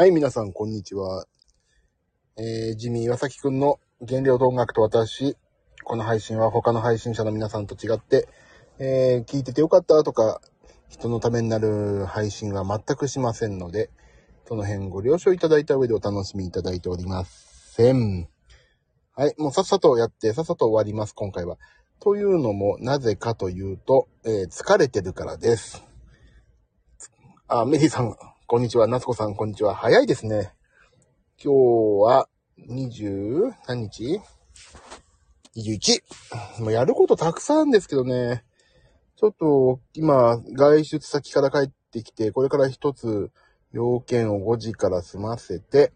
[0.00, 1.26] はい、皆さん、こんにちは。
[2.38, 5.36] えー、ジミー岩崎くんの原料と音楽と私。
[5.84, 8.26] この配信は他の配信者の皆さんと違って、
[8.78, 10.40] えー、聞いててよかったとか、
[10.88, 13.90] 人のためになる配信は全くしませんので、
[14.46, 18.26] その辺ご了承いただいた上でお楽しみいただいておりません。
[19.14, 21.58] はい、もうさっさとやって、さっさと終わります、今回は。
[21.98, 25.84] というのも、なぜかというと、えー疲れてるからです。
[27.48, 28.16] あ、メリーさん、
[28.50, 28.88] こんにちは。
[28.88, 29.76] 夏子さん、こんにちは。
[29.76, 30.52] 早いですね。
[31.40, 32.28] 今日は、
[32.68, 34.20] 20、何日
[35.56, 36.02] ?21。
[36.58, 38.42] もうやることたくさんですけどね。
[39.14, 43.30] ちょっと、今、外出先から帰ってきて、これから一つ、
[43.70, 45.92] 要件を5時から済ませて、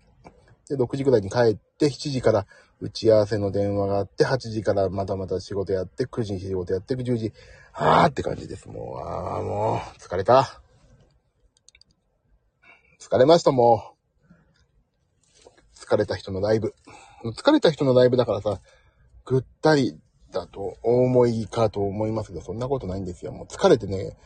[0.68, 2.46] で、6時ぐらいに帰って、7時から
[2.78, 7.32] 打ち合わせの電話があって、8時からまたまた仕事やって、9時に仕事やって、10時、
[7.72, 8.68] あーって感じです。
[8.68, 10.63] もう、あーもう、疲れた。
[13.04, 14.68] 疲れました、もう。
[15.76, 16.74] 疲れた人のライブ。
[17.36, 18.62] 疲れた人のライブだからさ、
[19.26, 20.00] ぐったり
[20.32, 23.32] だと思いかと思いますけど、そんなことないんですよ。
[23.32, 24.16] もう疲れてね、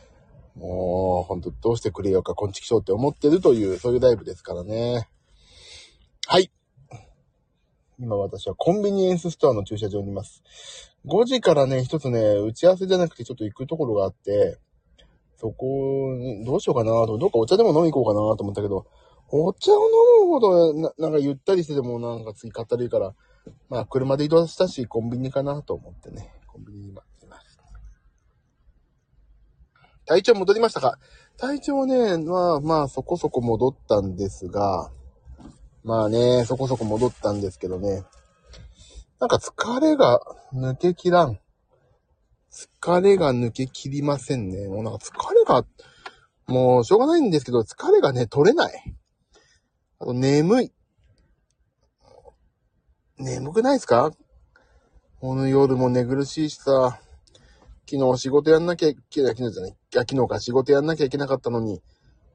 [0.55, 5.09] もう、ほんとどうしてくれようか、こんちきしょうって思ってるという、そういうライブですからね。
[6.25, 6.49] はい。
[7.99, 10.41] 今私はコンビニエンスストアの駐車場にいます。
[11.05, 14.57] 5時からね、一つね、打ち合わせじゃなくてちょっと行くところがあって、
[15.39, 18.85] そこに、どうしようかなと、どっかお茶でも飲み行こうかなと思ったけど、
[19.29, 23.15] お茶を飲むほどな、なんかゆったりしててもなんか次かったるいから、
[23.69, 27.57] まあ車で移動したし、コンビニかなと思ってね、コンビニに今います。
[30.05, 30.99] 体調戻りましたか
[31.37, 34.91] 体調ね、まあまあそこそこ戻ったんですが、
[35.85, 38.03] まあね、そこそこ戻ったんですけどね、
[39.21, 40.19] なんか疲れが
[40.53, 41.39] 抜けきらん。
[42.51, 44.67] 疲れが抜けきりませんね。
[44.67, 45.65] もうなんか疲れが、
[46.47, 48.95] もうしょうがないんですけど、疲れがね、取れない。
[49.99, 50.71] あと眠い。
[53.17, 54.11] 眠くないですか？
[55.19, 56.99] この夜も寝苦しいしさ、
[57.89, 61.81] 昨日仕事やんなきゃいけない、昨日じゃない、昨日か仕事やんなきゃいけなかったのに、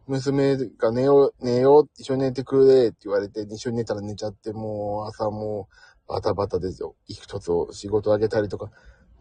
[0.06, 5.68] 娘が寝よう、寝よう、一緒に寝てくれって言われて、一緒に寝たら寝ちゃって、もう朝も
[6.06, 6.94] うバタバタですよ。
[7.08, 8.70] 一つを仕事あげたりとか。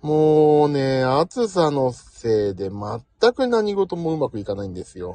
[0.04, 5.14] もうね、暑さのせいで全く何事もうまくいかないんですよ。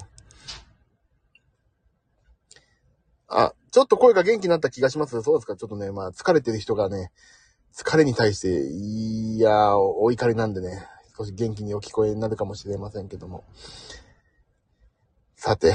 [3.29, 5.21] あ、ちょっと声が元気になった気がします。
[5.23, 5.57] そうですか？
[5.57, 7.11] ちょっとね、まあ疲れてる人がね、
[7.77, 10.83] 疲れに対して、いや、お怒りなんでね、
[11.19, 13.45] 少し元気にお聞こえになるかもしれませんけども。
[15.37, 15.75] さて、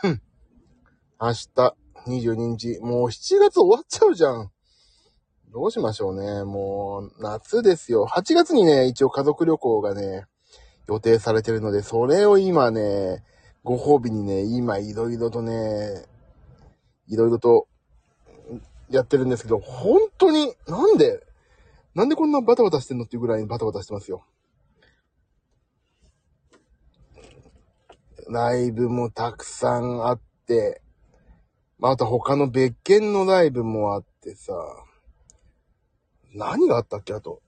[1.18, 1.74] 明日、
[2.06, 4.52] 22日、もう7月終わっちゃうじゃん。
[5.52, 6.44] どうしましょうね。
[6.44, 8.06] もう、夏ですよ。
[8.06, 10.26] 8月にね、一応家族旅行がね、
[10.88, 13.24] 予定されてるので、それを今ね、
[13.64, 16.04] ご褒美にね、今いろいろとね、
[17.08, 17.66] いろいろと
[18.90, 21.26] やってるんですけど、本当に、なんで、
[21.96, 24.24] なんでこんなバタバタしてんのっていうぐらいにバタバタしてますよ。
[28.28, 30.80] ライブもたくさんあって、
[31.80, 34.52] また他の別件のライブもあってさ、
[36.34, 37.40] 何があったっけあと。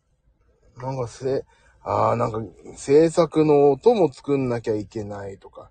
[0.76, 1.44] なんかせ、
[1.82, 2.40] ああ、なんか
[2.76, 5.70] 制作の音も作んなきゃいけないとか、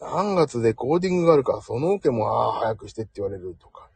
[0.00, 3.88] 何月でコーディングがあるから、そのオケもああ、早くしてって言われるとか。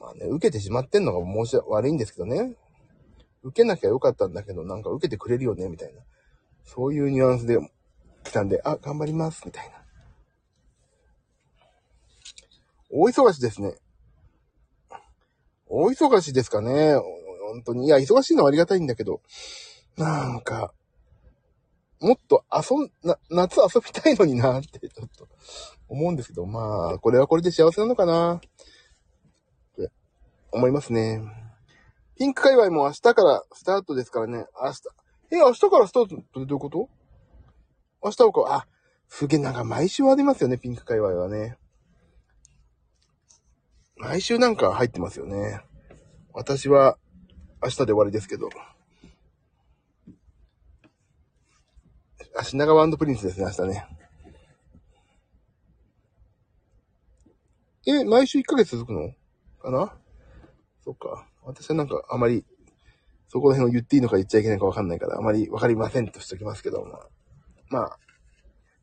[0.00, 2.54] まあね、受けてしまってんのが申し悪いんですけどね。
[3.42, 6.00] 受けなきゃよかったんだけど、なんか受けてくれるよね、みたいな。
[6.64, 7.58] そういうニュアンスで
[8.24, 9.80] 来たんで、あ、頑張ります、みたいな。
[12.90, 13.76] 大忙しですね。
[15.72, 16.96] 大忙しですかね。
[16.96, 17.86] 本当に。
[17.86, 19.22] いや、忙しいのはありがたいんだけど、
[19.96, 20.74] なんか、
[22.00, 25.28] もっと遊ん、な、夏遊びたいのになって、ちょっと、
[25.88, 28.40] 思うんですけど、まあ、これはこれで幸せなのかなっ
[29.76, 29.90] て、
[30.50, 31.22] 思いますね。
[32.18, 34.46] ピンク界隈も明日からスタートですからね。
[34.60, 34.82] 明日、
[35.32, 36.88] え、明日からスタートってどういうこと？
[38.02, 38.66] 明日はか、あ、
[39.08, 41.58] すげえ、なんか毎週ありますよね、ピンク界隈はね。
[44.00, 45.60] 毎週なんか入ってますよね。
[46.32, 46.96] 私は
[47.62, 48.48] 明日で終わりですけど。
[52.36, 53.86] あ、品川プリンスですね、明日ね。
[57.86, 59.12] え、毎週1ヶ月続くの？
[59.60, 59.94] かな？
[60.82, 61.26] そっか。
[61.42, 62.46] 私はなんかあまり、
[63.28, 67.08] そこら辺を言っていいのか言っちゃいけないかわかんないから、あまりわかりませんとしておきますけど、まあ。
[67.68, 67.98] まあ、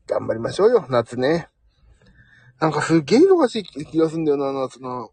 [0.06, 1.48] 頑張りましょうよ、夏ね。
[2.60, 5.08] なんかすっげえ忙しい気がすんだよな、夏な。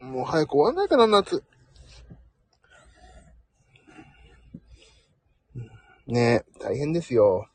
[0.00, 1.44] もう早く終わんないかな、夏。
[6.08, 7.48] ねえ、大変ですよ。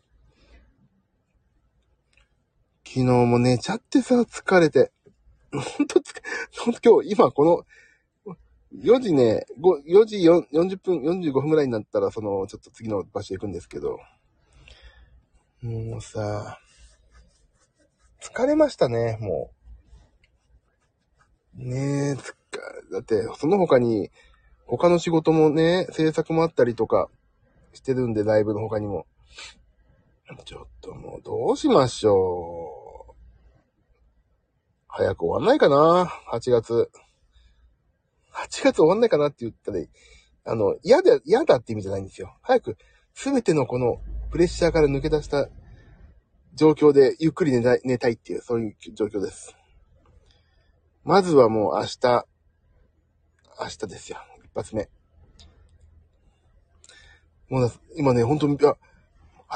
[2.87, 4.91] 昨日も寝ちゃってさ、疲れて。
[5.51, 6.13] ほんとつ、
[6.59, 8.35] ほんと今日、今この、
[8.81, 13.99] 4時ね、4時40分、45分ぐらいになったら、その、ちょっと次の場所行くんですけど、
[15.61, 16.59] もうさ、
[18.23, 19.51] 疲れましたね、も
[21.59, 21.63] う。
[21.63, 22.37] ねえ、つか、
[22.91, 24.11] だって、その他に、
[24.65, 27.09] 他の仕事もね、制作もあったりとか
[27.73, 29.05] してるんで、ライブの他にも。
[30.45, 33.13] ちょっともうどうしましょう。
[34.87, 36.89] 早く終わんないかな ?8 月。
[38.31, 39.79] 8月終わんないかなって言ったら、
[40.45, 42.37] あの、嫌だ、嫌だって意味じゃないんですよ。
[42.41, 42.77] 早く、
[43.13, 43.99] すべてのこの
[44.31, 45.49] プレッシャーから抜け出した
[46.55, 49.55] 状況でゆっくり寝たい、寝たいっていう、そういう状況です。
[51.03, 52.25] まずはもう明日、
[53.59, 54.17] 明日ですよ。
[54.43, 54.89] 一発目。
[57.49, 58.77] もう今ね、本当に、あ、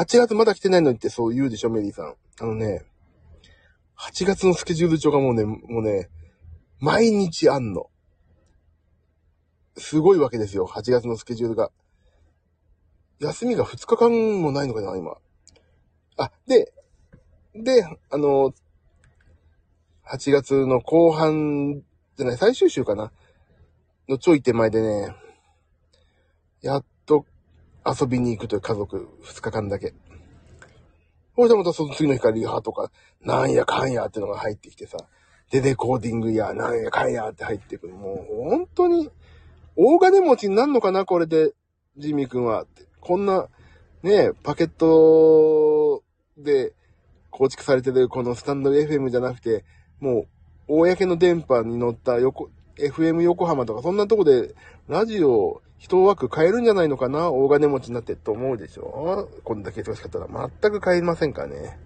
[0.04, 2.16] 8月まだ来てないのにってそう言うでしょ、メリーさん。
[2.40, 2.84] あのね、
[3.98, 6.10] 8月のスケジュール帳がもうね、もうね、
[6.80, 7.90] 毎日あんの。
[9.78, 11.72] すごいわけですよ、8月のスケジュールが。
[13.20, 15.18] 休みが2日間もないのかな、今。
[16.18, 16.74] あ、で、
[17.64, 18.54] で、あの、
[20.06, 21.82] 8月の後半
[22.16, 23.12] じゃない、最終週かな
[24.08, 25.16] のちょい手前でね、
[26.62, 27.26] やっと
[27.86, 29.94] 遊びに行くという家族2日間だけ。
[31.34, 34.98] ほいでまたその次の日からリハとか、なんやかんやってのが入ってきてさ、
[35.52, 37.94] で、レコーディングや、なんやかんやって入ってくる。
[37.94, 39.10] もう、本当に、
[39.76, 41.54] 大金持ちになんのかなこれで、
[41.98, 42.66] ジミー君は。
[43.00, 43.48] こんな、
[44.04, 46.04] ねパケット
[46.38, 46.74] で
[47.38, 49.64] 構築されてるこのスタンド FM じゃなくて、
[50.00, 50.26] も
[50.68, 54.56] う、公の電波に乗った横、FM 横浜とかそんなとこで、
[54.88, 59.30] ラジオ一枠変えるんじゃないのかな大金持ちになってと思うでしょ？
[59.44, 61.78] こんだけ忙しかったら全く変えませんかね？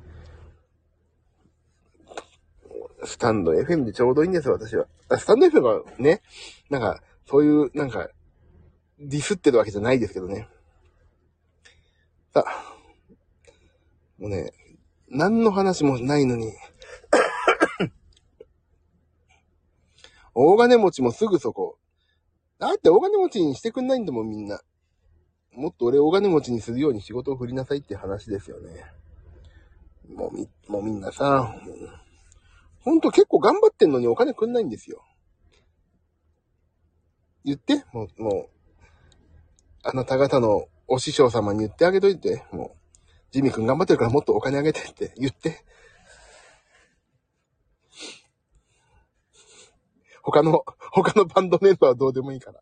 [3.04, 4.86] スタンド FM でちょうどいいんですよ、私は。
[5.18, 6.22] スタンド FM はね、
[6.70, 8.08] なんか、そういう、なんか、
[9.00, 10.48] ディスってるわけじゃないですけどね。
[12.34, 12.76] さあ、
[14.18, 14.54] もうね、
[15.12, 16.54] 何の話もないのに
[20.34, 21.78] 大金持ちもすぐそこ。
[22.58, 24.62] だって大金持ちにしてくんないんだもん、みんな。
[25.54, 28.86] もっと俺大金持ちにするように仕事を振りなさいって話ですよね。
[30.16, 31.54] もうみ、もうみんなさ、
[32.80, 35.04] ほんと結構頑張ってんのにお金くんないんですよ。
[37.44, 38.50] 言って、もう、もう、
[39.84, 42.81] あなた方のお師匠様に言ってあげといて、もう、
[43.32, 45.64] ジミー君頑張ってるからもっとお金あげてって言って。
[50.24, 52.62] 他の、他のバンドメンバーはどうでもいいから。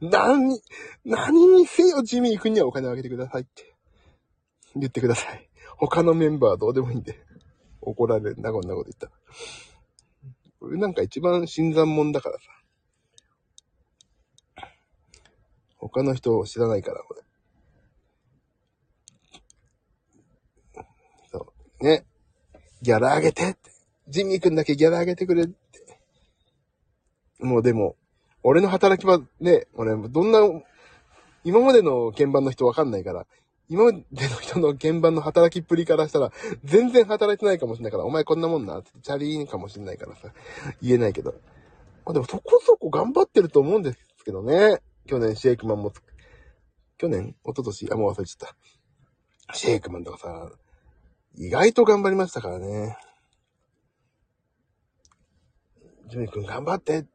[0.00, 0.60] 何、
[1.04, 3.74] 何にせよジミー君にはお金あげてくださいって
[4.76, 5.48] 言ってください。
[5.76, 7.18] 他のメンバーはどうでもいいんで。
[7.82, 9.12] 怒られるんだ、こんなこと言ったら。
[10.60, 12.44] これなんか一番新参者だからさ。
[15.78, 17.22] 他の人を知らないから、これ。
[21.32, 21.46] そう。
[21.82, 22.04] ね。
[22.80, 23.70] ギャラ上げてって。
[24.08, 25.54] ジミー君だけギャラ上げてくれって。
[27.40, 27.96] もうでも、
[28.42, 30.40] 俺の働き場ね、俺、どんな、
[31.44, 33.26] 今までの鍵盤の人わかんないから、
[33.68, 33.98] 今まで
[34.28, 36.32] の人の鍵盤の働きっぷりからしたら、
[36.64, 40.32] 全然働いてないかもしれないから、お前こんなもんなって、チャリーンかもしれないからさ、
[40.80, 41.32] 言えないけど。
[42.04, 44.80] まあでもそこそこ頑張ってると思うんですけどね。
[45.06, 45.92] 去年シェイクマンも、
[46.98, 48.48] 去年一昨年あ、もう忘れちゃっ
[49.48, 49.54] た。
[49.54, 50.50] シェイクマンとかさ、
[51.36, 52.96] 意外と頑張りましたからね。
[56.08, 57.06] ジミー君頑張って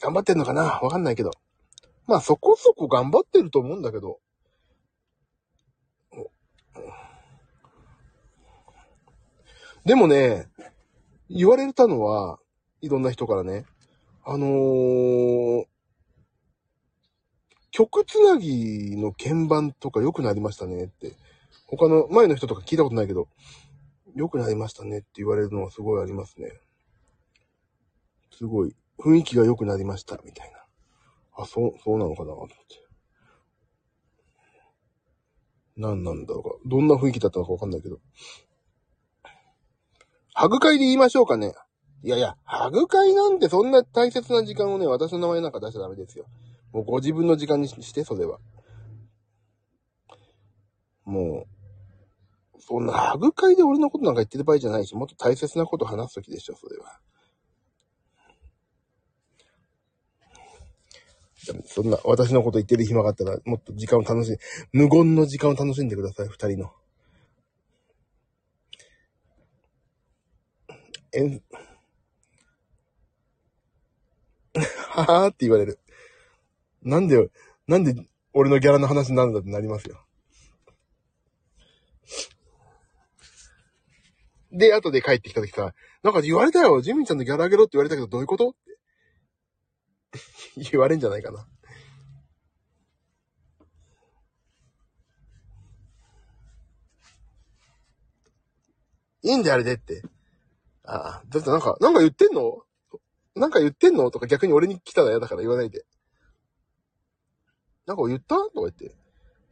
[0.00, 0.62] 頑張ってんのかな？
[0.62, 1.32] わかんないけど。
[2.06, 4.20] まあそこそこ頑張ってると思うんだけど。
[9.84, 10.48] でもね、
[11.28, 12.38] 言われたのは、
[12.82, 13.64] いろんな人からね、
[14.24, 15.64] あのー、
[17.70, 21.16] 曲つなぎの鍵盤とか良くなりましたねって。
[21.70, 23.28] 他の前の人とか聞いたことないけど、
[24.16, 26.52] 良くなりましたねって言われるのはすごいありますね。
[28.36, 28.74] すごい。
[28.98, 30.58] 雰囲気が良くなりました、みたいな。
[31.36, 32.54] あ、そう、そうなのかなと思って。
[35.76, 36.50] 何なんだろうか。
[36.66, 38.00] どんな雰囲気だったのかわかんないけど。
[40.34, 41.54] ハグ会で言いましょうかね。
[42.02, 46.26] いやいや、ハグ会なんてそんな大切な時間をね、私の名前なんか出しちゃダメですよ。
[46.72, 48.38] もうご自分の時間にして、それは。
[51.04, 51.59] もう、
[52.60, 57.00] そんなハグ会で俺のことなんか言ってる場合じゃないし、もっと大切なこと話すときでしょ、それは。
[61.66, 64.36] そんな、私のこと言ってる暇があったら、もっと時間を楽しん、
[64.72, 66.70] 無言の時間を楽しんでください、二人の。
[71.12, 71.42] えん、
[74.90, 75.78] ははーって言われる。
[76.82, 77.30] なんで、
[77.66, 77.94] なんで
[78.32, 80.04] 俺のギャラの話になるんだってなりますよ。
[84.52, 88.78] で、後で帰ってきた時さ、なんか言われたよ、ジミンちゃんのギャラ上げろって言われたけど、どういうことって
[90.70, 91.46] 言われんじゃないかな。
[99.22, 100.02] いいんだよ、あれでって。
[100.84, 102.62] ああ、だってなんか、なんか言ってんの
[103.36, 105.84] なんか言ってんのとか逆に俺に来たら嫌だから言わないで。
[107.86, 108.94] なんか言ったとか言って。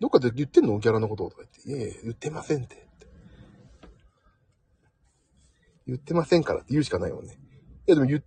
[0.01, 1.69] どっかで言ってんのギャラのこととか言って。
[1.69, 2.88] いやいや、言ってませんって。
[5.89, 7.39] 言ってませんからって言うしかないもんね。
[7.87, 8.23] いやでも言っ、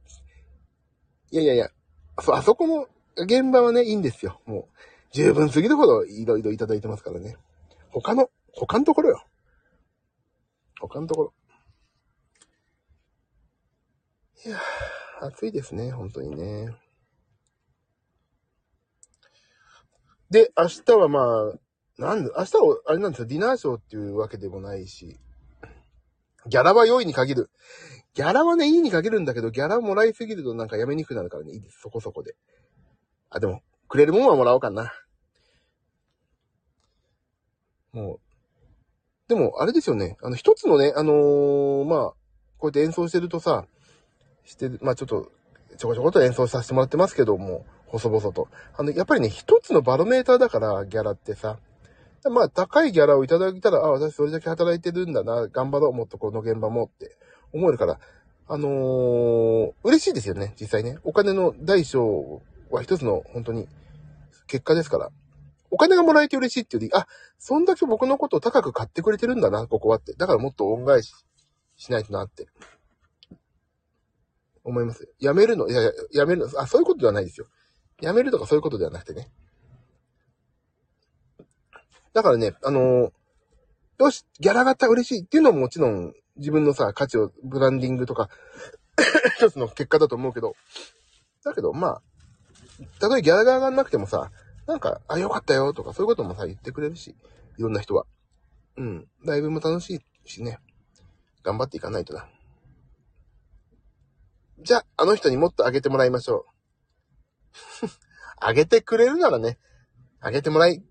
[1.32, 1.70] いやいやいや、
[2.20, 4.42] そ、あそこの現場はね、いいんですよ。
[4.46, 4.66] もう、
[5.12, 7.38] 十分すぎるほどいろいろいただいてますからね。
[7.90, 9.24] 他の、他のところよ。
[10.80, 11.34] 他のところ。
[14.44, 16.76] いやー、暑いですね、本当にね。
[20.32, 25.20] で、明日はまあ、なんで、明日は、あれなんですよ、ディナーショーっていうわけでもないし、
[26.48, 27.50] ギャラは良いに限る。
[28.14, 32.36] ギャラはね、いいに限るんだけど、ギャラもらいすぎるとなんかやめにくくなるからね、いいです、そこそこで。
[33.30, 34.92] あ、でも、くれるもんはもらおうかな。
[37.94, 38.20] もう、
[39.28, 40.18] でも、あれですよね。
[40.22, 42.00] あの、一つのね、あのー、まあ、
[42.58, 43.66] こうやって演奏してるとさ、
[44.46, 45.32] して、まあちょっと、
[45.78, 48.50] ちょこちょこと演奏させてもらってますけども、細々と。
[48.78, 51.60] あの、やっぱりね、一つのバロメーターだから、ギャラってさ。
[52.24, 57.18] でまあ、高いギャラをいただいたら、あ、私それだけ働いてるんだな、頑張ろう、もっとこの現場もって
[57.52, 58.00] 思えるから、
[58.48, 60.98] あのー、嬉しいですよね、実際ね。
[61.04, 63.68] お金の大小は一つの、本当に、
[64.48, 65.10] 結果ですから。
[65.72, 67.08] お金がもらえて嬉しいっていうより、あ、
[67.40, 70.14] そんだけ僕のことを高く買ってくれてるんだな、ここはって。
[70.14, 71.14] だからもっと恩返し
[71.78, 72.48] しないとなって。
[74.64, 75.10] 思います。
[75.20, 77.48] やめるの、いや、やめるの、あ、そういうことではないですよ。
[78.02, 79.32] やめるとかそういうことではなくてね。
[82.14, 88.30] だからね、あのー、よし、ギャラ型嬉しいっていうのももちろん自分のさ、価値をブランディングとか
[89.38, 90.56] 一つの結果だと思うけど、
[91.44, 92.02] だけど、まあ、
[93.00, 94.32] たとえギャラが上がんなくてもさ、
[94.68, 97.16] なんか、あ、よかったよとかそういうこともさ、言ってくれるし、
[97.58, 98.06] いろんな人は。
[98.78, 99.08] うん。
[99.24, 100.60] ライブも楽しいしね。
[101.44, 102.28] 頑張っていかないとな。
[104.64, 106.46] じゃあ、あの人にもっとあげてもらいましょ
[107.84, 107.88] う。
[108.40, 109.58] あげてくれるならね、
[110.20, 110.84] あげてもらい。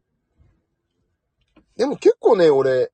[1.80, 2.92] でも結構ね、俺、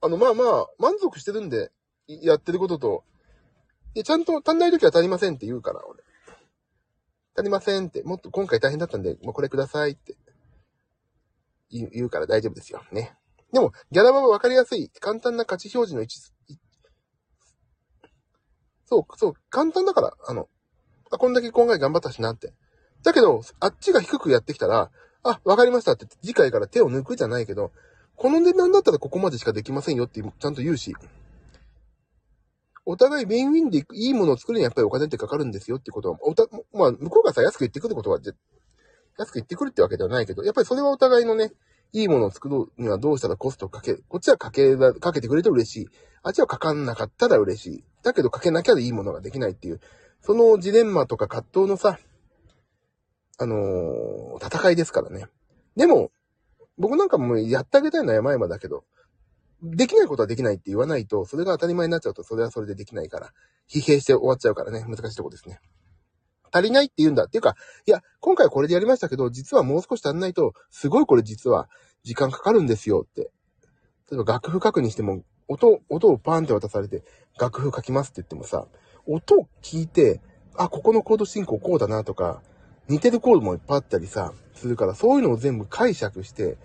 [0.00, 1.70] あの、まあまあ、満足してるんで、
[2.06, 3.04] やってることと、
[3.92, 6.02] で、ちゃんと足んない時は足りませんって言うから、俺。
[7.36, 10.16] 足りませんって、もっと今回大変だったんで、もうこれくださいって
[11.68, 12.82] 言うから大丈夫ですよ。
[12.92, 13.14] ね。
[13.52, 16.20] でも、ギャラはわかりやすい、簡単な価値表示の位置、
[18.86, 20.48] そう、そう、簡単だから、あの、
[21.10, 22.54] あ、こんだけ今回頑張ったしなって。
[23.02, 24.90] だけど、あっちが低くやってきたら、
[25.24, 27.70] あ、わかりましたって次回から手を抜くじゃないけど、
[28.16, 30.94] この値段だったらここまでしかできませんよってちゃんと言うし、
[32.86, 38.20] お互いウィンウィンでいいものを作るにはやっぱりお金ってかかるんですよってことは、おた、まあ、向こうがさ、安く言ってくることは、
[39.18, 41.52] 安く言ってくるってわけではないけど、やっぱりそれはお互いのね、
[41.92, 43.94] いいものを作るにはどうしたらコストをかけ。
[43.94, 45.88] こっちはかけ、かけてくれて嬉しい。
[46.22, 47.84] あっちはかかんなかったら嬉しい。
[48.02, 49.80] だけどかけなきゃいいものができないっていう、
[50.20, 51.98] そのジレンマとか葛藤のさ、
[53.38, 55.26] あのー、戦いですからね。
[55.76, 56.10] でも、
[56.78, 58.84] 僕なんかもうやってあげたいのは山々だけど、
[59.62, 63.32] できないことはできないって言わないと、それが当たり前になっちゃうと、それはそれでできないから、
[63.68, 65.60] 疲弊して終わっちゃうからね、難しいとこですね。
[66.52, 67.24] 足りないって言うんだ。
[67.24, 71.68] っていうか、いや、今回これでやりましたけど、実はもう少し足んないと、すごいこれ実は
[72.04, 73.32] 時間かかるんですよって。
[74.10, 77.02] 例えば楽譜書くにしても、音、音をパーンって渡されて、
[77.38, 78.66] 楽譜書きますって言ってもさ、
[79.06, 80.20] 音を聞いて、
[80.56, 82.42] あ、ここのコード進行こうだなとか、
[82.88, 86.56] 似てるコードもいっぱいあったりさ、するから、そういうのを全部解釈して、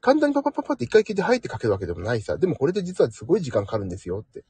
[0.00, 2.36] 簡単にパパパパって一回聞いて入って書けるわけでもないさ。
[2.36, 4.44] でもこれで実はすごい時間かかるんですよって。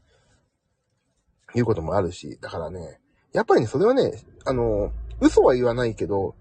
[1.56, 2.38] いうこともあるし。
[2.40, 3.00] だからね、
[3.32, 6.34] やっぱりね、それはね、あの、嘘は言わないけど、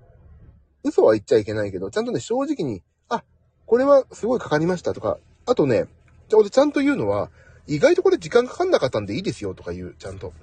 [0.83, 3.23] 嘘は言っちゃいけないけど、ちゃんとね、正直に、あ、
[3.65, 5.85] これはすごいかかりましたとか、あとね、
[6.33, 7.29] 俺ちゃんと言うのは、
[7.67, 10.33] 意外とこれ時間かかんなかったんでいいですよとか言う、ちゃんと。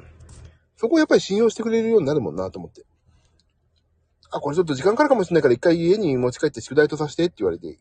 [0.77, 2.87] そこをやっぱり信用してくれるようになるもんなと思って。
[4.33, 7.79] あ、これちょっと時間かかるかもしれないから一回家に持ち帰って宿題とさせてって言われて、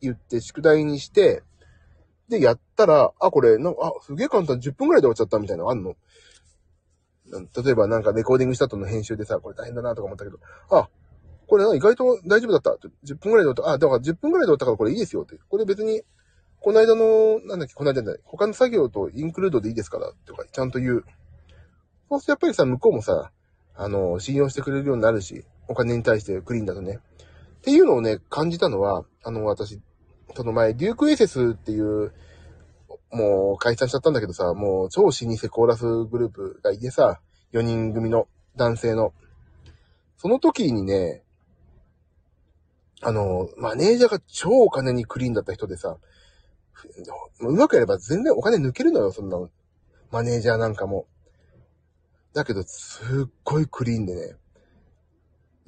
[0.00, 1.42] 言って宿題にして、
[2.28, 5.96] で、やったら、あ、これ、なんか、あ、すげえ簡単、10分くらいで終わっちゃったみたいなのあんの？
[7.62, 10.38] 例えばなんかレコーディングした後の編集でさ、これ大変だなとか思ったけど、
[10.70, 10.88] あ、
[11.46, 12.70] これ意外と大丈夫だった。
[13.04, 13.68] 10分くらいで終わった。
[13.70, 15.38] あ、だから10分くらいで終わったからこれいいですよって。
[15.48, 16.02] これ別に、
[16.60, 18.20] この間の、なんだっけ、この間じゃない。
[18.24, 21.04] 他の作業とインクルードでいいですから、とか、ちゃんと言う。
[22.10, 23.30] そうするとやっぱりさ、向こうもさ、
[23.74, 26.98] あの、信用してくれるようになるし、お金に対してクリーンだとね。
[27.58, 29.80] っていうのをね、感じたのは、あの、私、
[30.34, 32.12] その前、デュークエセスっていう、
[33.10, 37.20] もう解散しちゃったんだけどさ、もう超老舗コーラスグループがいてさ、
[37.52, 39.12] 4人組の男性の。
[40.16, 41.22] その時にね、
[43.00, 45.96] あの、マネージャーが超お金にクリーンだった人でさ、
[47.40, 49.38] うまくやれば全然お金抜けるのよ、そんな
[50.10, 51.06] マネージャーなんかも。
[52.34, 54.36] だけど、すっごいクリーンでね。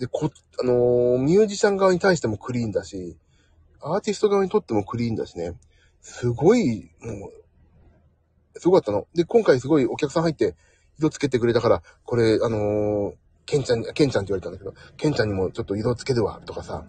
[0.00, 0.30] で、こ、
[0.60, 3.18] あのー、ミュージシャン側に対してもクリーンだし、
[3.82, 5.52] アーティスト側にとってもクリーンだしね。
[6.00, 9.06] すごい、もう、すごかったの。
[9.14, 10.56] で、今回すごいお客さん入って、
[10.98, 13.14] 色つけてくれたから、これ、あのー、
[13.44, 16.84] ケンちゃん、ケンちゃんって言われたんだけど、ケンちゃんにもちょっと色つけるわ、とかさ、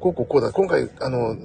[0.00, 1.36] こうこうこうだ、今回、あの、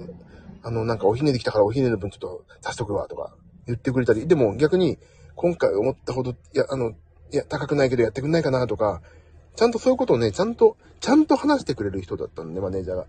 [0.63, 3.35] あの、なんかおひねり来たからおひねりの分ちょっと足しとくわ、とか
[3.67, 4.97] 言ってくれたり、でも逆に、
[5.35, 6.93] 今回思ったほど、いや、あの、
[7.31, 9.01] いや、高くないけどやってくんないかな、とか、
[9.55, 13.05] ちゃんとそういうことをね、ちゃんと、ちゃんと話してくれる人だったんで、マネージャーが。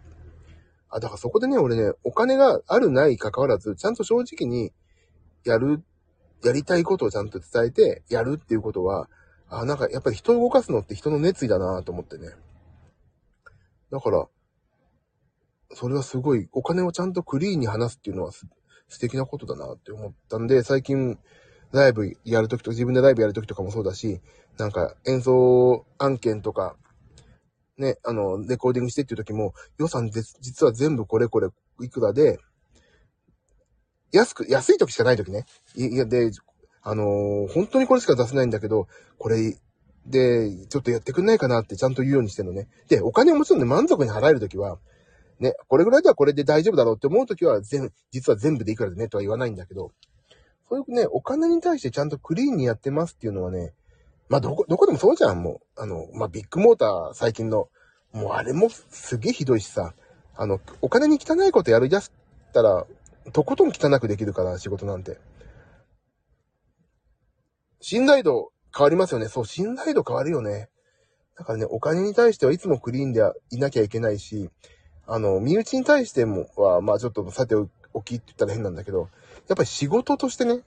[0.90, 4.72] あ、だからそこでね、俺ね、お金があるない関わらず、ちゃんと正直に、
[5.44, 5.82] やる、
[6.42, 9.08] やりたいことをちゃんと伝えて、やるっていうことは、
[9.48, 12.28] あ、なんかやっぱり人を動かすのって人の熱意だなと思ってね。
[13.90, 14.26] だから、
[15.72, 18.46] それはすごい、お金をちゃんとクリーンに話すっていうのは素
[19.00, 21.18] 敵なことだなって思ったんで、最近、
[21.74, 24.20] ライブやるときとか、自分でライブやるときとかもそうだし、
[24.58, 26.76] なんか演奏案件とか、
[27.76, 31.48] ね、あの、レコーディングしてっていう時も、予算で実は全部これこれ
[31.82, 32.38] いくらで、
[34.12, 35.44] 安く、安い時しかない時ね。
[35.74, 36.30] いや、で、
[36.82, 38.86] あのー、本当にこれしか出せないんだけど、
[39.18, 39.58] これ、
[40.06, 42.68] で、ちょっとやってくんないかなってちゃんと言うようにしてるのね。
[42.88, 44.78] で、お金をもちろんね、満足に払えるときは、
[45.40, 49.92] ね、これぐらいではこれで大丈夫だろうって思うときは、全、実は全部でいくらでねとは言わないんだけど、
[50.68, 53.74] そういうね、お金に対してちゃんとクリーンにやってますっていうのはね、
[54.28, 55.80] まあ、どこ、どこでもそうじゃん、もう。
[55.82, 57.68] あの、まあ、ビッグモーター最近の、
[58.12, 59.94] もうあれもすげえひどいしさ、
[60.36, 62.10] あの、お金に汚いことやり出し
[62.52, 62.86] たら、
[63.32, 65.18] とことん汚くできるから、仕事なんて。
[67.80, 69.28] 信頼度変わりますよね。
[69.28, 70.68] そう、信頼度変わるよね。
[71.36, 74.50] だからね、お金に対してはいつもクリーンでいなきゃいけないし、
[75.06, 77.66] あの、身内に対してもは、まあちょっとさてお
[78.02, 79.08] きって言ったら変なんだけど、
[79.48, 80.60] やっぱり仕事としてね、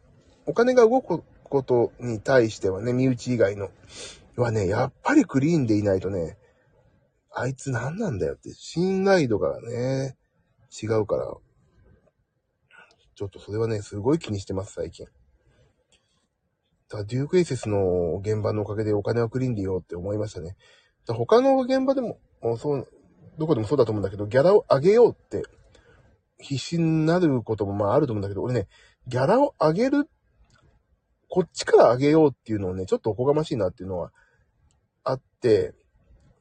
[0.45, 3.69] お金が動くことに対してはね、身内以外の、
[4.35, 6.37] はね、やっぱりクリーンでいないとね、
[7.31, 10.15] あいつ何なんだよって、信頼度がね、
[10.81, 11.33] 違うから、
[13.15, 15.07] ちょっとそれはね、すごい気にしてます、最近。
[16.89, 20.55] だデュークエイセスの現場のおかげでお金はクリーンでいようって思いましたね。
[21.05, 22.87] だ他の現場でも、もそう、
[23.37, 25.43] どこでもそうだと思うんだけど、ギャラを上げようって、
[26.39, 28.67] 必死になることもまああると思うんだけど、俺ね、
[29.07, 30.09] ギャラを上げる、
[31.29, 34.11] こっちから上げようっていうのをね、ちょっとおこがましいなっていうのは
[35.03, 35.73] あって、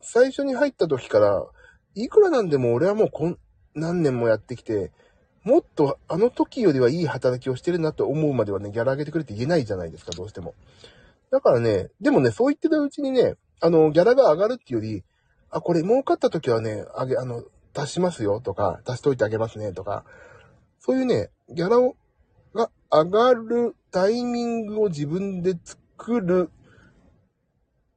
[0.00, 1.44] 最初に入った時から、
[1.94, 3.38] いくらなんでも俺はもうこん、
[3.74, 4.92] 何年もやってきて、
[5.42, 10.54] もっとあの時よりはいい働きをしてるなと思うまではね、ギャラ上げてくれって言えないじゃないですか、どうしても。
[11.30, 15.04] だからね、でもね、そう言ってたうちにね、あの、ギャラが上がるっていうより、
[15.50, 17.42] あ、これ儲かった時はね、あげ、あの、
[17.76, 20.04] 足しますよとか、足しといてあげますねとか、
[20.80, 21.96] そういうね、ギャラを、
[22.54, 26.50] が上がるタイミングを自分で作る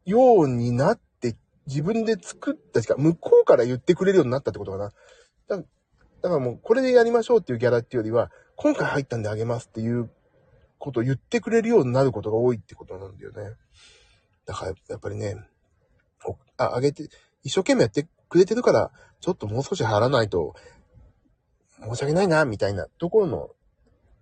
[0.05, 1.35] ようになって、
[1.67, 4.91] 自分で作ったしか、向こうから言ってくれるようになったってことかな。
[5.47, 10.11] だだからもう、これでやりましょうっていうギャラっていうよりは、今回入ったんであげますっていう
[10.77, 13.55] ことを言ってくれるようになることが多いってことなんだよね。
[14.45, 15.35] だから、やっぱりね、
[16.57, 17.07] あ、あげて、
[17.43, 20.55] 一生懸命やってくれてるから、ちょっともう少し払わないと、
[21.81, 23.49] 申し訳ないな、みたいなところの、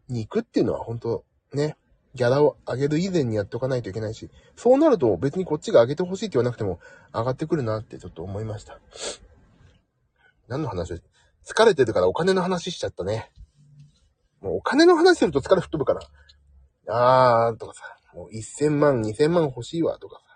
[0.07, 1.75] に行くっていうのは本当ね、
[2.15, 6.79] ギャラを上げる以前にやっておかないといけないし、そうなると別にこっちが上げてほしいって言わなくても
[7.13, 8.79] 上がってくるなってちょっと思いました。
[10.47, 11.01] 何の話？
[11.45, 13.31] 疲れてるからお金の話しちゃったね。
[14.41, 16.01] もうお金の話すると疲れ吹っ飛ぶから。
[16.89, 17.83] あーとかさ、
[18.15, 20.26] もう1000万、2000万欲しいわとかさ。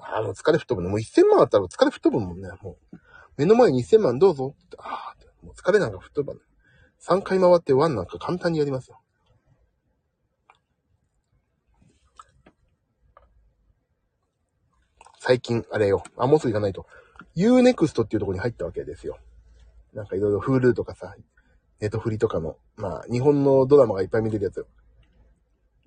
[0.00, 0.88] あーもう疲れ吹っ飛ぶね。
[0.90, 2.48] もう1000万あったら疲れ吹っ飛ぶもんね。
[2.62, 2.96] もう、
[3.36, 6.42] 目の前に1000万どうぞって、あーもう疲れなんか吹っ飛ばない。
[7.00, 9.00] 3回回ってワンなんか簡単にやりますよ。
[15.18, 16.02] 最近、あれよ。
[16.16, 16.86] あ、もうすぐ行かないと。
[17.36, 19.18] Unext っていうところに入ったわけですよ。
[19.92, 21.14] なんかいろいろ Hulu とかさ、
[21.80, 24.66] ネットフリとかの、まあ、日本のドラマがいっぱい見れるやつ。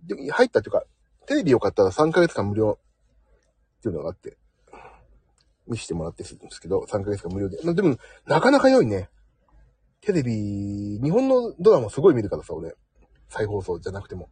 [0.05, 0.83] で、入ったっていうか、
[1.25, 2.77] テレビを買ったら3ヶ月間無料
[3.83, 4.37] っていうのがあって、
[5.67, 7.57] 見せてもらってするんですけど、3ヶ月間無料で。
[7.73, 9.09] でも、なかなか良いね。
[9.99, 12.75] テレビ、日本のドラマすごい見るからさ、俺。
[13.27, 14.29] 再放送じゃなくても。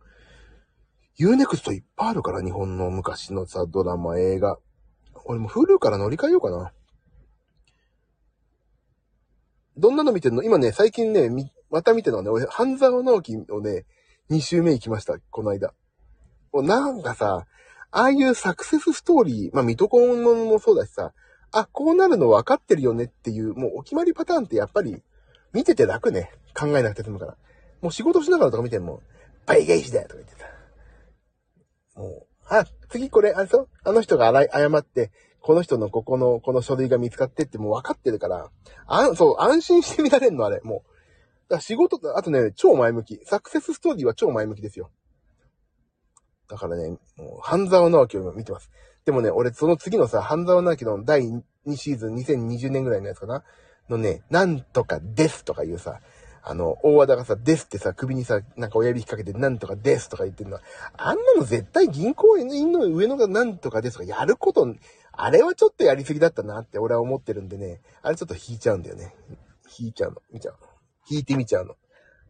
[1.19, 4.57] Unext いっぱいあるから、日本の昔のさ、ドラマ、映画。
[5.25, 6.71] 俺も Hulu から乗り換えようかな。
[9.75, 10.43] どんなの見てんの？
[10.43, 11.29] 今ね、最近ね、
[11.69, 13.85] また見てるのはね、俺、半沢直樹をね、
[14.29, 15.73] 2週目行きました、この間。
[16.53, 17.47] もうなんかさ、
[17.91, 21.13] ああいうサクセスストーリー、まあ、ミトコンのもそうだしさ、
[21.51, 25.03] あ、こうなるの分かってるよねっていう、もうお決まりパターンってやっぱり、
[25.53, 26.31] 見てて楽ね。
[26.53, 27.35] 考えなくて済むから。
[27.81, 29.01] もう仕事しながらとか見ても、
[29.45, 30.47] 倍返しだよとか言ってさ。
[31.97, 38.49] もう、あ、次これ、あれそうあの人が謝って、この人のここの、この書類が見つかってってもう分かってるから、
[38.85, 40.83] あん、そう、安心して見られんの、あれ、も
[41.49, 41.51] う。
[41.51, 43.19] だ仕事、あとね、超前向き。
[43.25, 44.89] サクセスストーリーは超前向きですよ。
[46.51, 48.69] だからね、もう、半沢直樹を今見てます。
[49.05, 53.43] でもね、俺その次のさ、半沢直樹の第2シーズン2020年ぐらいのやつかな？
[53.89, 56.01] のね、なんとかですとかいうさ、
[56.43, 60.61] あの、大和田がさ、ですってさ、首にさ、なんか親指引っ掛けて、なんとかですとか言ってるのは、
[60.97, 64.67] あんなの絶対銀行員の上のがなんとかですとかやること、
[65.13, 69.15] あれはちょっとやりすぎだったなって俺は思ってるんでね、あれちょっと引いちゃうんだよね。
[69.79, 70.21] 引いちゃうの。
[70.33, 70.59] 見ちゃうの。
[71.09, 71.75] 引いてみちゃうの。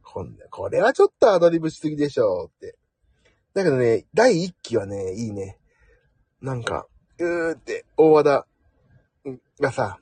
[0.04, 2.76] こんな、これはちょっとアドリブしすぎでしょうって。
[3.54, 5.58] だけどね、第1期はね、いいね。
[6.42, 6.88] なんか、
[7.20, 8.48] うーって、大和田
[9.60, 10.00] がさ、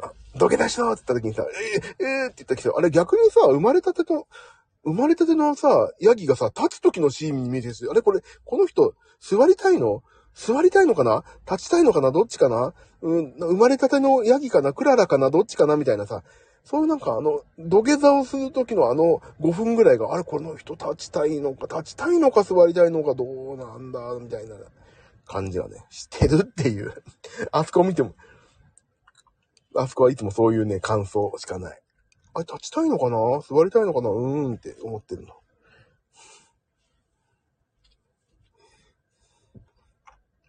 [0.00, 4.26] あ土下座しろって言った時にさ、えー、えー、って言った時さ、あれ逆にさ、生まれたての、
[4.84, 10.02] 生まれたてのさ、ヤギがさ、立つ時のシーンに見えてるしあれこれ、この人、座りたいの？
[10.34, 11.24] 座りたいのかな？
[11.50, 12.12] 立ちたいのかな？
[12.12, 12.74] どっちかな？
[13.00, 14.72] うん、生まれたてのヤギかな？
[14.72, 15.30] クララかな？
[15.30, 15.76] どっちかな？
[15.76, 16.22] みたいなさ、
[16.66, 24.56] そういうなんかあの、土下座をする時のあの5分ぐらいが、あれこの人立ちたいのか、立ちたいのか座りたいのかどうなんだ、みたいな
[25.26, 26.92] 感じはね、してるっていう。
[27.52, 28.16] あそこを見ても、
[29.76, 31.80] あそこはいつもそういうね、感想しかない。
[32.34, 33.16] あれ立ちたいのかな？
[33.48, 34.10] 座りたいのかな？
[34.10, 35.34] うーんって思ってるの。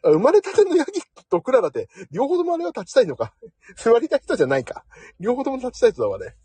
[0.04, 1.00] あ生まれたてのヤギ
[1.42, 3.34] クララって、両方ともあれは立ちたいのか？
[3.76, 4.86] 座りたい人じゃないか？
[5.20, 6.36] 両方とも立ちたい人だわね。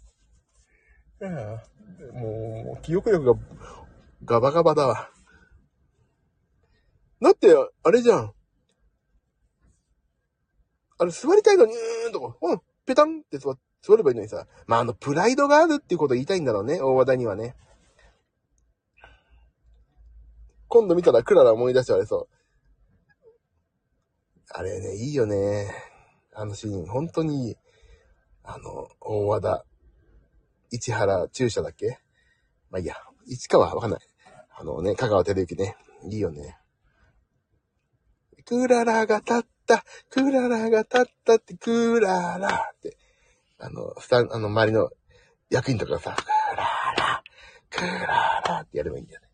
[2.13, 3.41] もう、記憶力が
[4.25, 5.11] ガバガバだわ。
[7.21, 8.35] だって、あれじゃん。
[10.99, 14.47] あれ座りたいのに、うーんとか、うん、ペタンって座座ればいいのにさ。
[14.67, 17.57] まあ、あの、プライドがあるっていうこと言いたいんだろうね、大和田にはね。
[20.69, 22.42] 今度見たらクララ思い出しちゃわれそう。
[24.55, 25.71] あれね、いいよね。
[26.35, 27.57] あのシーン、本当にいい。
[28.45, 29.65] あの、大和田、
[30.71, 31.99] 市原中車だっけ？
[32.71, 32.97] まあいいや。
[33.27, 34.01] 市川わかんない。
[34.55, 35.77] あのね、香川照之ね。
[36.11, 36.59] いいよね。
[38.45, 42.97] クララが立った、クララが立ったって、クララって。
[43.59, 44.91] あの、スタン、あの、周りの
[45.49, 46.65] 役員とかさ、クラ
[46.97, 47.23] ラ、
[47.71, 49.29] クララってやればいいんだよね。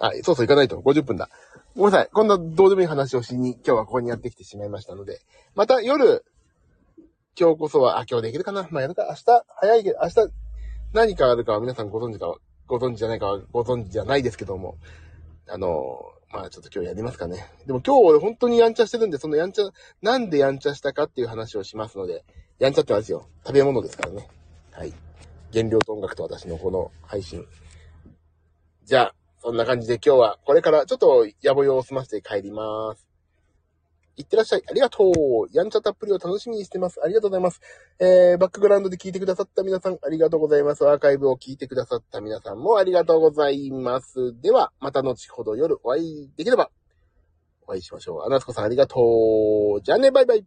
[0.00, 0.78] あ、そうそう行かないと。
[0.78, 1.30] 50分だ。
[1.76, 2.08] ごめんなさい。
[2.10, 5.20] こんなどうでもいい話をしに、今日はここにやってきてしまいましたので、
[5.54, 6.24] また夜、
[7.38, 9.06] 今日こそは、あ、今日できるかなまあ、やるか。
[9.10, 10.14] 明日、早いけど、明日、
[10.94, 12.34] 何かあるかは皆さんご存知か、
[12.66, 14.78] ご存知じゃないかはご存知じゃないですけども、
[15.46, 16.00] あの、
[16.32, 17.46] まあちょっと今日やりますかね。
[17.66, 19.68] でも今日俺本当にやんちゃしてるんで、そのやんちゃ、
[20.00, 22.24] なんでやんちゃしたかっていう話をしますので、
[22.58, 23.28] やんちゃってあれですよ。
[23.44, 24.30] 食べ物ですからね。
[24.72, 24.94] はい。
[25.52, 27.46] 原料と音楽と私のこの配信。
[28.86, 29.14] じゃあ、
[29.46, 33.06] そんな感じで今日はこれからちょっと野暮用を済ませて帰ります。
[34.16, 34.62] いってらっしゃい。
[34.68, 35.56] ありがとう。
[35.56, 36.98] やんちゃたっぷりを楽しみにしてます。
[37.00, 37.60] ありがとうございます。
[38.00, 40.84] えー、バックグラウンドで聞いてくださった皆さん、ありがとうございます。
[40.88, 44.34] アーカイブを聞いてくださった皆さんもありがとうございます。
[44.42, 46.72] では、また後ほど夜お会いできれば、
[47.68, 48.22] お会いしましょう。
[48.26, 48.98] あなつこさんありがと
[49.78, 49.80] う。
[49.80, 50.44] じゃあね、バイバイ。